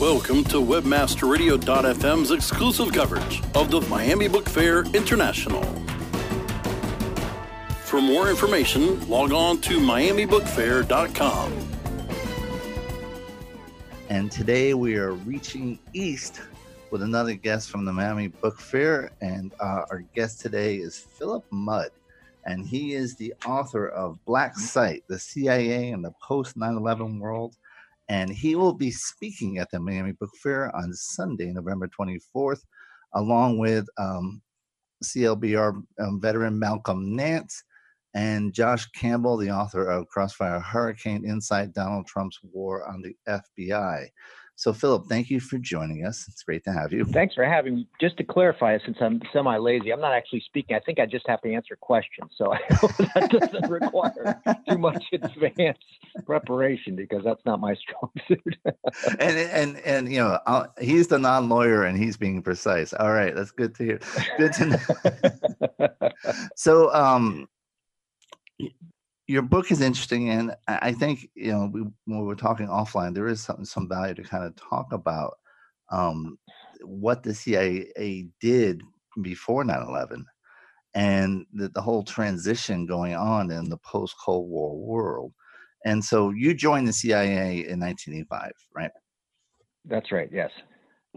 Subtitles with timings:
[0.00, 5.62] Welcome to WebmasterRadio.fm's exclusive coverage of the Miami Book Fair International.
[7.84, 11.52] For more information, log on to MiamiBookFair.com.
[14.10, 16.42] And today we are reaching east
[16.90, 19.12] with another guest from the Miami Book Fair.
[19.22, 21.88] And uh, our guest today is Philip Mudd.
[22.44, 27.18] And he is the author of Black Site, the CIA and the post 9 11
[27.18, 27.56] world
[28.08, 32.60] and he will be speaking at the Miami Book Fair on Sunday, November 24th,
[33.14, 34.40] along with um,
[35.04, 37.62] CLBR um, veteran Malcolm Nance
[38.14, 44.06] and Josh Campbell, the author of Crossfire Hurricane Inside Donald Trump's War on the FBI.
[44.58, 46.24] So, Philip, thank you for joining us.
[46.28, 47.04] It's great to have you.
[47.04, 47.88] Thanks for having me.
[48.00, 50.74] Just to clarify, since I'm semi lazy, I'm not actually speaking.
[50.74, 52.30] I think I just have to answer questions.
[52.36, 55.84] So I hope that doesn't require too much advanced
[56.26, 58.56] preparation because that's not my strong suit.
[59.18, 62.92] and, and, and, you know, I'll, he's the non lawyer and he's being precise.
[62.92, 63.34] All right.
[63.34, 64.00] That's good to hear.
[64.36, 66.10] Good to know.
[66.56, 67.48] so, um,
[69.28, 73.12] your book is interesting, and I think you know we, when we are talking offline,
[73.12, 75.34] there is some some value to kind of talk about
[75.90, 76.38] um,
[76.82, 78.82] what the CIA did
[79.22, 80.22] before 9/11
[80.96, 85.32] and the, the whole transition going on in the post Cold War world.
[85.86, 88.90] And so you joined the CIA in 1985, right?
[89.86, 90.28] That's right.
[90.30, 90.50] Yes.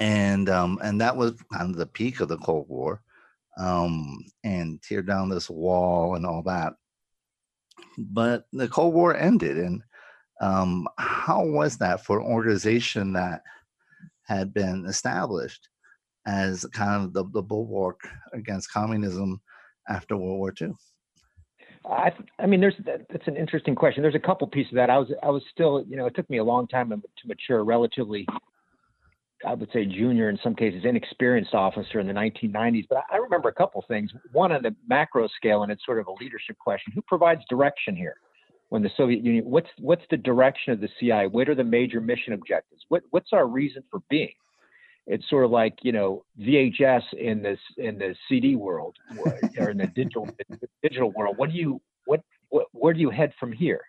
[0.00, 3.00] And um, and that was kind of the peak of the Cold War,
[3.56, 6.74] um, and tear down this wall and all that
[7.98, 9.58] but the Cold War ended.
[9.58, 9.82] And
[10.40, 13.42] um, how was that for an organization that
[14.24, 15.68] had been established
[16.26, 18.00] as kind of the, the bulwark
[18.32, 19.40] against communism
[19.88, 20.72] after World War II?
[21.88, 24.02] I, I mean, there's that's an interesting question.
[24.02, 24.90] There's a couple pieces of that.
[24.90, 27.64] I was I was still, you know, it took me a long time to mature,
[27.64, 28.26] relatively
[29.44, 32.86] I would say junior in some cases inexperienced officer in the 1990s.
[32.88, 34.10] But I remember a couple things.
[34.32, 37.94] One on the macro scale, and it's sort of a leadership question: Who provides direction
[37.94, 38.16] here?
[38.68, 41.28] When the Soviet Union, what's what's the direction of the CIA?
[41.28, 42.82] What are the major mission objectives?
[42.88, 44.32] What what's our reason for being?
[45.06, 48.96] It's sort of like you know VHS in this in the CD world
[49.58, 50.28] or in the digital
[50.82, 51.36] digital world.
[51.38, 53.82] What do you what, what where do you head from here?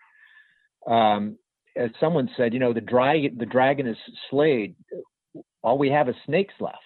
[0.86, 1.38] Um,
[1.76, 3.96] as someone said, you know, the dragon the dragon is
[4.30, 4.74] slayed
[5.62, 6.76] all we have is snakes left.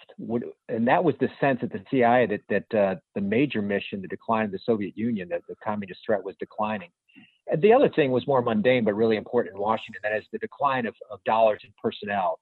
[0.69, 4.09] And that was the sense at the CIA that that uh, the major mission, the
[4.09, 6.91] decline of the Soviet Union, that the communist threat was declining.
[7.49, 10.01] And the other thing was more mundane but really important in Washington.
[10.03, 12.39] That is the decline of, of dollars and personnel.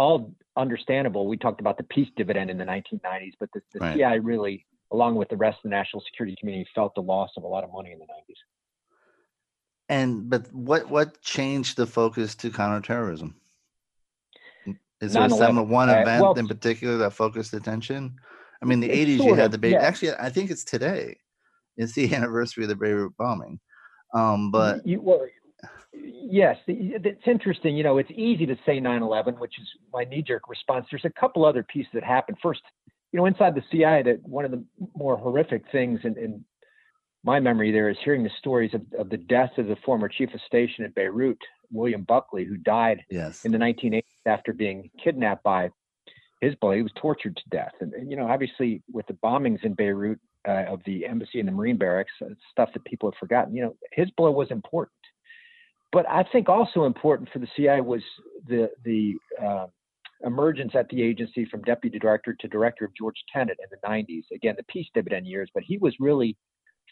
[0.00, 1.26] All understandable.
[1.26, 3.96] We talked about the peace dividend in the 1990s, but the, the right.
[3.96, 7.42] CIA really, along with the rest of the national security community, felt the loss of
[7.42, 8.36] a lot of money in the 90s.
[9.90, 13.34] And but what what changed the focus to counterterrorism?
[15.02, 18.16] Is there some one uh, event well, in particular that focused attention?
[18.62, 19.82] I mean, the 80s you had the Beirut.
[19.82, 19.86] Yeah.
[19.86, 21.18] Actually, I think it's today.
[21.76, 23.60] It's the anniversary of the Beirut bombing.
[24.14, 25.26] Um, but you, well,
[26.02, 27.76] yes, it's interesting.
[27.76, 30.86] You know, it's easy to say 9/11, which is my knee-jerk response.
[30.90, 32.38] There's a couple other pieces that happened.
[32.42, 32.62] First,
[33.12, 36.44] you know, inside the CIA, that one of the more horrific things in, in
[37.24, 40.32] my memory there is hearing the stories of, of the death of the former chief
[40.32, 41.38] of station at Beirut,
[41.70, 43.44] William Buckley, who died yes.
[43.44, 45.70] in the 1980s after being kidnapped by
[46.42, 46.76] Hezbollah.
[46.76, 47.72] He was tortured to death.
[47.80, 50.18] And, you know, obviously, with the bombings in Beirut
[50.48, 53.62] uh, of the embassy and the Marine barracks, uh, stuff that people have forgotten, you
[53.62, 54.94] know, Hezbollah was important.
[55.92, 58.02] But I think also important for the CIA was
[58.46, 59.66] the, the, uh,
[60.24, 64.24] emergence at the agency from deputy director to director of George Tenet in the 90s.
[64.34, 66.36] Again, the peace dividend years, but he was really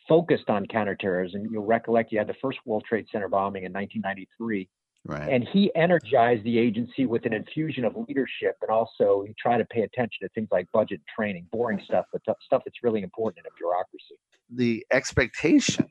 [0.09, 1.47] focused on counterterrorism.
[1.51, 4.69] You'll recollect you had the first World Trade Center bombing in 1993.
[5.05, 5.29] Right.
[5.31, 9.65] And he energized the agency with an infusion of leadership and also he tried to
[9.67, 13.51] pay attention to things like budget training, boring stuff, but stuff that's really important in
[13.51, 14.17] a bureaucracy.
[14.51, 15.89] The expectation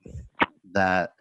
[0.73, 1.12] that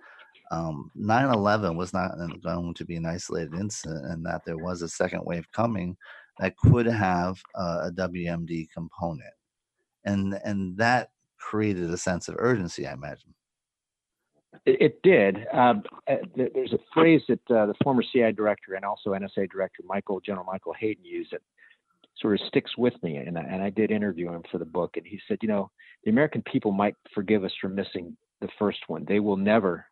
[0.51, 2.13] um, 9-11 was not
[2.43, 5.97] going to be an isolated incident and that there was a second wave coming
[6.39, 9.33] that could have a WMD component.
[10.05, 13.35] And, and that created a sense of urgency, I imagine.
[14.65, 15.47] It, did.
[15.53, 19.83] Um, uh, there's a phrase that uh, the former CIA director and also NSA director
[19.87, 21.43] Michael General Michael Hayden used that
[22.19, 23.17] sort of sticks with me.
[23.17, 25.71] And I, and I did interview him for the book, and he said, you know,
[26.05, 29.05] the American people might forgive us for missing the first one.
[29.07, 29.87] They will never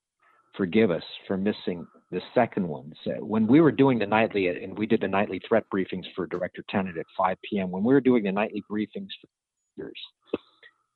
[0.56, 2.92] forgive us for missing the second one.
[3.04, 6.26] So when we were doing the nightly, and we did the nightly threat briefings for
[6.26, 7.70] Director Tenet at 5 p.m.
[7.70, 9.28] When we were doing the nightly briefings for
[9.76, 9.98] years,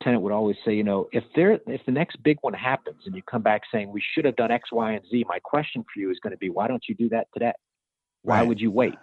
[0.02, 3.14] Tenet would always say, you know, if there, if the next big one happens and
[3.16, 6.00] you come back saying we should have done X, Y, and Z, my question for
[6.00, 7.52] you is going to be, why don't you do that today?
[8.22, 8.49] Why right.
[8.49, 8.94] would you wait?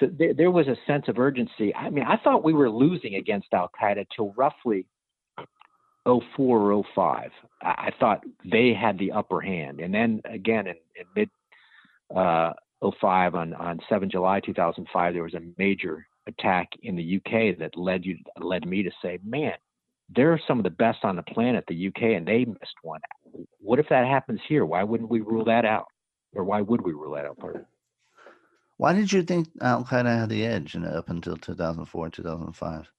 [0.00, 1.72] So there, there was a sense of urgency.
[1.74, 4.86] I mean, I thought we were losing against Al Qaeda till roughly
[6.04, 7.30] 04 or 05.
[7.62, 9.80] I, thought they had the upper hand.
[9.80, 11.30] And then again in, in mid
[12.14, 12.52] uh,
[13.00, 17.76] 05 on, on 7 July 2005, there was a major attack in the UK that
[17.76, 19.54] led you led me to say, man,
[20.14, 23.00] they're some of the best on the planet, the UK, and they missed one.
[23.58, 24.64] What if that happens here?
[24.64, 25.86] Why wouldn't we rule that out?
[26.34, 27.38] Or why would we rule that out?
[28.76, 32.90] Why did you think Al Qaeda had the edge in, up until 2004, 2005?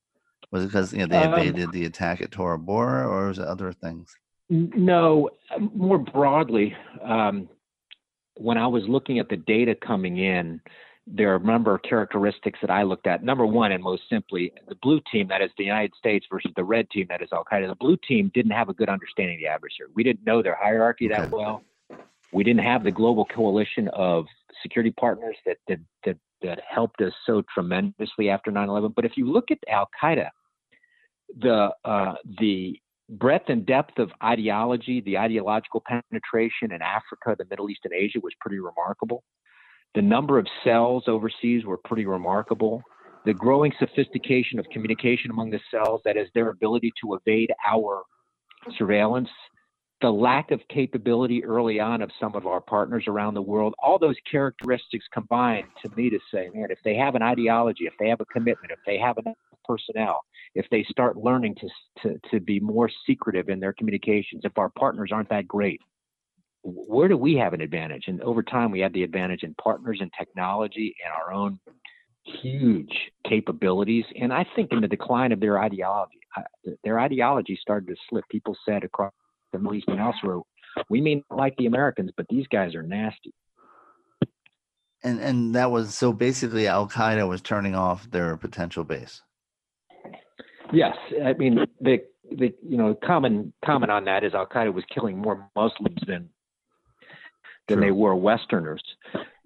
[0.55, 3.27] Was it because you know they um, evaded um, the attack at Tora Bora, or
[3.27, 4.15] was it other things?
[4.49, 5.29] No,
[5.73, 6.73] more broadly,
[7.03, 7.49] um,
[8.37, 10.61] when I was looking at the data coming in,
[11.05, 13.21] there are a number of characteristics that I looked at.
[13.21, 16.63] Number one, and most simply, the blue team, that is the United States versus the
[16.63, 17.67] red team, that is Al Qaeda.
[17.67, 19.89] The blue team didn't have a good understanding of the adversary.
[19.93, 21.63] We didn't know their hierarchy that well.
[22.31, 24.25] We didn't have the global coalition of
[24.61, 28.95] security partners that that that, that helped us so tremendously after 9/11.
[28.95, 30.29] But if you look at Al Qaeda,
[31.39, 32.79] the uh, the
[33.09, 38.19] breadth and depth of ideology, the ideological penetration in Africa, the Middle East, and Asia
[38.21, 39.23] was pretty remarkable.
[39.93, 42.81] The number of cells overseas were pretty remarkable.
[43.25, 48.03] The growing sophistication of communication among the cells, that is, their ability to evade our
[48.77, 49.29] surveillance,
[50.01, 53.97] the lack of capability early on of some of our partners around the world, all
[53.97, 58.09] those characteristics combined to me to say, man, if they have an ideology, if they
[58.09, 60.23] have a commitment, if they have enough personnel,
[60.53, 61.69] if they start learning to,
[62.01, 65.81] to, to be more secretive in their communications, if our partners aren't that great,
[66.63, 68.05] where do we have an advantage?
[68.07, 71.59] And over time, we had the advantage in partners and technology and our own
[72.23, 74.05] huge capabilities.
[74.19, 76.19] And I think in the decline of their ideology,
[76.83, 78.25] their ideology started to slip.
[78.29, 79.13] People said across
[79.51, 80.39] the Middle East and elsewhere,
[80.89, 83.33] we may not like the Americans, but these guys are nasty.
[85.03, 89.21] And and that was so basically Al Qaeda was turning off their potential base.
[90.73, 91.99] Yes, I mean the
[92.31, 96.29] the you know common comment on that is Al Qaeda was killing more Muslims than
[97.67, 97.85] than True.
[97.85, 98.83] they were Westerners.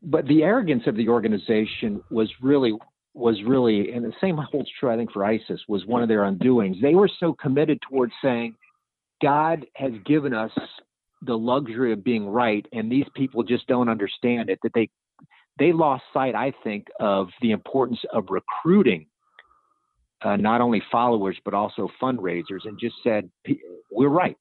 [0.02, 2.74] But the arrogance of the organization was really
[3.14, 6.22] was really, and the same holds true, I think, for ISIS, was one of their
[6.22, 6.80] undoings.
[6.82, 8.56] They were so committed towards saying,
[9.22, 10.52] God has given us
[11.24, 14.60] the luxury of being right, and these people just don't understand it.
[14.64, 14.90] That they
[15.58, 19.08] they lost sight, I think, of the importance of recruiting
[20.22, 23.30] uh, not only followers but also fundraisers, and just said,
[23.92, 24.38] "We're right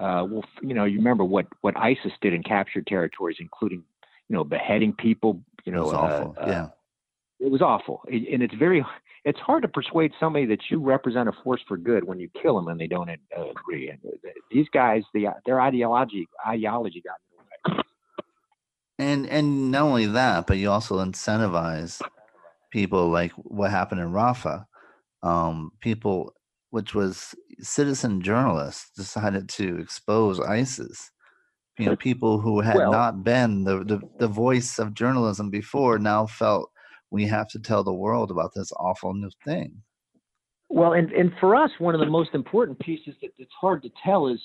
[0.00, 3.82] uh, well, you know, you remember what what ISIS did in captured territories, including,
[4.28, 5.40] you know, beheading people.
[5.64, 6.36] You know, it was awful.
[6.40, 6.68] Uh, yeah,
[7.38, 8.84] it was awful, and it's very
[9.24, 12.56] it's hard to persuade somebody that you represent a force for good when you kill
[12.56, 13.90] them and they don't uh, agree.
[13.90, 13.98] And
[14.50, 17.82] these guys, the their ideology ideology got in the way.
[18.98, 22.00] And and not only that, but you also incentivize
[22.70, 24.64] people like what happened in Raqqa.
[25.22, 26.34] Um, people
[26.70, 31.10] which was citizen journalists, decided to expose ISIS.
[31.78, 35.98] You know, people who had well, not been the, the, the voice of journalism before
[35.98, 36.70] now felt
[37.10, 39.82] we have to tell the world about this awful new thing.
[40.68, 43.90] Well, and, and for us, one of the most important pieces that it's hard to
[44.04, 44.40] tell is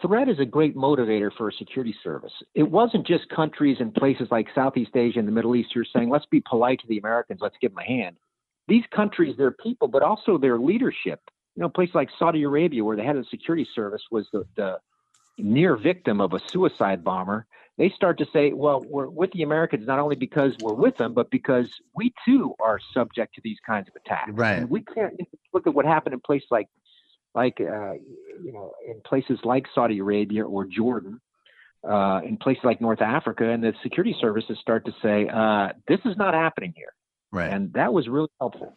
[0.00, 2.32] threat is a great motivator for a security service.
[2.54, 5.86] It wasn't just countries and places like Southeast Asia and the Middle East who are
[5.94, 8.16] saying, let's be polite to the Americans, let's give them a hand.
[8.68, 11.20] These countries, their people, but also their leadership
[11.56, 14.26] you know, a place like Saudi Arabia, where the head of the security service was
[14.32, 14.78] the, the
[15.38, 17.46] near victim of a suicide bomber,
[17.78, 21.14] they start to say, well, we're with the Americans not only because we're with them,
[21.14, 24.30] but because we too are subject to these kinds of attacks.
[24.32, 24.58] Right.
[24.58, 25.14] And we can't
[25.52, 26.68] look at what happened in places like,
[27.34, 27.92] like uh,
[28.42, 31.20] you know, in places like Saudi Arabia or Jordan,
[31.88, 36.00] uh, in places like North Africa, and the security services start to say, uh, this
[36.04, 36.92] is not happening here.
[37.32, 37.52] Right.
[37.52, 38.74] And that was really helpful.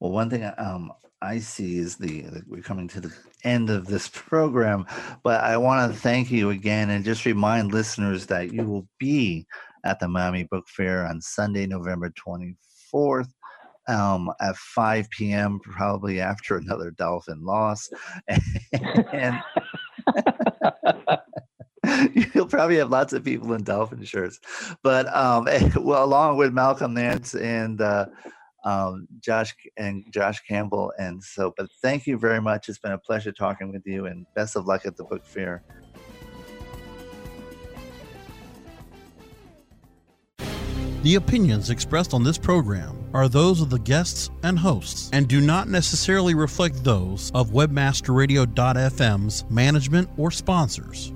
[0.00, 0.92] Well, one thing um,
[1.22, 3.12] I see is the, the, we're coming to the
[3.44, 4.86] end of this program,
[5.22, 9.46] but I want to thank you again and just remind listeners that you will be
[9.84, 13.28] at the Miami Book Fair on Sunday, November 24th.
[13.88, 17.88] Um, at 5 p.m., probably after another Dolphin loss.
[19.12, 19.40] and
[22.46, 24.40] you'll probably have lots of people in Dolphin shirts.
[24.82, 28.06] But um, well, along with Malcolm Nance and uh,
[28.64, 30.92] um, Josh and Josh Campbell.
[30.98, 32.68] And so, but thank you very much.
[32.68, 35.62] It's been a pleasure talking with you, and best of luck at the book fair.
[41.02, 45.40] The opinions expressed on this program are those of the guests and hosts and do
[45.40, 51.12] not necessarily reflect those of webmasterradio.fm's management or sponsors.